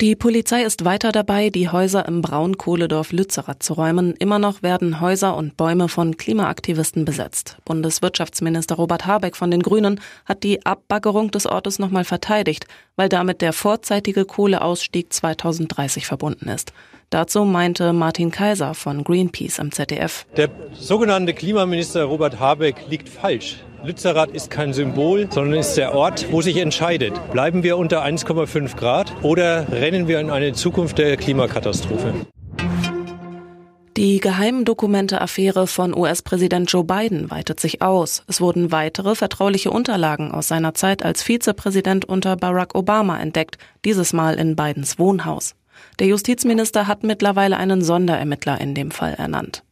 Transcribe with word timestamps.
Die 0.00 0.14
Polizei 0.14 0.62
ist 0.62 0.84
weiter 0.84 1.10
dabei, 1.10 1.50
die 1.50 1.70
Häuser 1.70 2.06
im 2.06 2.22
Braunkohledorf 2.22 3.10
Lützerath 3.10 3.64
zu 3.64 3.72
räumen. 3.72 4.14
Immer 4.14 4.38
noch 4.38 4.62
werden 4.62 5.00
Häuser 5.00 5.36
und 5.36 5.56
Bäume 5.56 5.88
von 5.88 6.16
Klimaaktivisten 6.16 7.04
besetzt. 7.04 7.56
Bundeswirtschaftsminister 7.64 8.76
Robert 8.76 9.06
Habeck 9.06 9.34
von 9.34 9.50
den 9.50 9.60
Grünen 9.60 10.00
hat 10.24 10.44
die 10.44 10.64
Abbaggerung 10.64 11.32
des 11.32 11.46
Ortes 11.46 11.80
nochmal 11.80 12.04
verteidigt, 12.04 12.68
weil 12.94 13.08
damit 13.08 13.40
der 13.40 13.52
vorzeitige 13.52 14.24
Kohleausstieg 14.24 15.12
2030 15.12 16.06
verbunden 16.06 16.48
ist. 16.48 16.72
Dazu 17.10 17.44
meinte 17.44 17.92
Martin 17.92 18.30
Kaiser 18.30 18.74
von 18.74 19.02
Greenpeace 19.02 19.58
im 19.58 19.72
ZDF. 19.72 20.26
Der 20.36 20.48
sogenannte 20.74 21.34
Klimaminister 21.34 22.04
Robert 22.04 22.38
Habeck 22.38 22.76
liegt 22.88 23.08
falsch. 23.08 23.56
Lützerath 23.84 24.30
ist 24.32 24.50
kein 24.50 24.72
Symbol, 24.72 25.28
sondern 25.30 25.60
ist 25.60 25.74
der 25.76 25.94
Ort, 25.94 26.32
wo 26.32 26.42
sich 26.42 26.56
entscheidet. 26.56 27.12
Bleiben 27.30 27.62
wir 27.62 27.76
unter 27.76 28.04
1,5 28.04 28.76
Grad 28.76 29.12
oder 29.22 29.70
rennen 29.70 30.08
wir 30.08 30.18
in 30.18 30.30
eine 30.30 30.52
Zukunft 30.52 30.98
der 30.98 31.16
Klimakatastrophe? 31.16 32.12
Die 33.96 34.20
Geheimdokumente-Affäre 34.20 35.66
von 35.66 35.96
US-Präsident 35.96 36.70
Joe 36.70 36.84
Biden 36.84 37.30
weitet 37.30 37.60
sich 37.60 37.82
aus. 37.82 38.22
Es 38.26 38.40
wurden 38.40 38.70
weitere 38.72 39.14
vertrauliche 39.14 39.70
Unterlagen 39.70 40.30
aus 40.32 40.48
seiner 40.48 40.74
Zeit 40.74 41.04
als 41.04 41.22
Vizepräsident 41.22 42.04
unter 42.04 42.36
Barack 42.36 42.74
Obama 42.74 43.18
entdeckt, 43.18 43.58
dieses 43.84 44.12
Mal 44.12 44.34
in 44.34 44.56
Bidens 44.56 44.98
Wohnhaus. 44.98 45.54
Der 45.98 46.08
Justizminister 46.08 46.86
hat 46.86 47.04
mittlerweile 47.04 47.56
einen 47.56 47.82
Sonderermittler 47.82 48.60
in 48.60 48.74
dem 48.74 48.90
Fall 48.90 49.14
ernannt. 49.14 49.62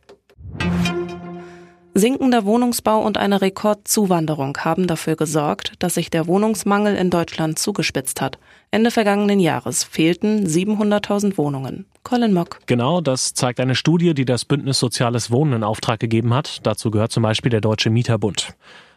Sinkender 1.98 2.44
Wohnungsbau 2.44 3.00
und 3.00 3.16
eine 3.16 3.40
Rekordzuwanderung 3.40 4.58
haben 4.58 4.86
dafür 4.86 5.16
gesorgt, 5.16 5.72
dass 5.78 5.94
sich 5.94 6.10
der 6.10 6.26
Wohnungsmangel 6.26 6.94
in 6.94 7.08
Deutschland 7.08 7.58
zugespitzt 7.58 8.20
hat. 8.20 8.38
Ende 8.70 8.90
vergangenen 8.90 9.40
Jahres 9.40 9.82
fehlten 9.82 10.46
700.000 10.46 11.38
Wohnungen. 11.38 11.86
Colin 12.02 12.34
Mock. 12.34 12.58
Genau, 12.66 13.00
das 13.00 13.32
zeigt 13.32 13.60
eine 13.60 13.74
Studie, 13.74 14.12
die 14.12 14.26
das 14.26 14.44
Bündnis 14.44 14.78
Soziales 14.78 15.30
Wohnen 15.30 15.54
in 15.54 15.64
Auftrag 15.64 15.98
gegeben 15.98 16.34
hat. 16.34 16.58
Dazu 16.66 16.90
gehört 16.90 17.12
zum 17.12 17.22
Beispiel 17.22 17.48
der 17.48 17.62
Deutsche 17.62 17.88
Mieterbund. 17.88 18.54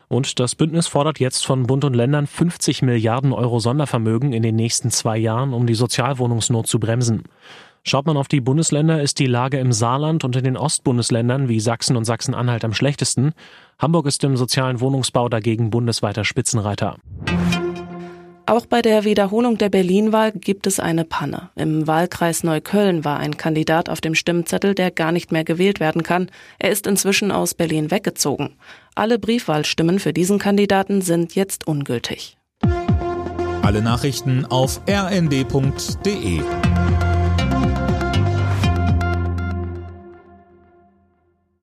Und 0.09 0.39
das 0.41 0.55
Bündnis 0.55 0.87
fordert 0.87 1.21
jetzt 1.21 1.45
von 1.45 1.67
Bund 1.67 1.85
und 1.85 1.93
Ländern 1.93 2.27
50 2.27 2.81
Milliarden 2.81 3.31
Euro 3.31 3.59
Sondervermögen 3.59 4.33
in 4.33 4.43
den 4.43 4.57
nächsten 4.57 4.91
zwei 4.91 5.17
Jahren, 5.17 5.53
um 5.53 5.67
die 5.67 5.75
Sozialwohnungsnot 5.75 6.67
zu 6.67 6.79
bremsen. 6.81 7.23
Schaut 7.83 8.05
man 8.05 8.17
auf 8.17 8.27
die 8.27 8.41
Bundesländer, 8.41 9.01
ist 9.01 9.19
die 9.19 9.25
Lage 9.25 9.57
im 9.57 9.71
Saarland 9.71 10.23
und 10.23 10.35
in 10.35 10.43
den 10.43 10.57
Ostbundesländern 10.57 11.47
wie 11.47 11.59
Sachsen 11.59 11.95
und 11.95 12.05
Sachsen-Anhalt 12.05 12.63
am 12.65 12.73
schlechtesten. 12.73 13.33
Hamburg 13.79 14.05
ist 14.05 14.23
im 14.23 14.37
sozialen 14.37 14.81
Wohnungsbau 14.81 15.29
dagegen 15.29 15.69
bundesweiter 15.69 16.25
Spitzenreiter. 16.25 16.97
Auch 18.49 18.65
bei 18.65 18.81
der 18.81 19.03
Wiederholung 19.05 19.59
der 19.59 19.69
Berlin-Wahl 19.69 20.31
gibt 20.31 20.65
es 20.65 20.79
eine 20.79 21.05
Panne. 21.05 21.51
Im 21.55 21.85
Wahlkreis 21.85 22.43
Neukölln 22.43 23.05
war 23.05 23.19
ein 23.19 23.37
Kandidat 23.37 23.89
auf 23.89 24.01
dem 24.01 24.15
Stimmzettel, 24.15 24.73
der 24.73 24.89
gar 24.89 25.11
nicht 25.11 25.31
mehr 25.31 25.43
gewählt 25.43 25.79
werden 25.79 26.01
kann. 26.01 26.31
Er 26.57 26.71
ist 26.71 26.87
inzwischen 26.87 27.31
aus 27.31 27.53
Berlin 27.53 27.91
weggezogen. 27.91 28.55
Alle 28.95 29.19
Briefwahlstimmen 29.19 29.99
für 29.99 30.13
diesen 30.13 30.39
Kandidaten 30.39 31.01
sind 31.01 31.35
jetzt 31.35 31.67
ungültig. 31.67 32.37
Alle 33.61 33.83
Nachrichten 33.83 34.45
auf 34.45 34.81
rnd.de 34.89 36.41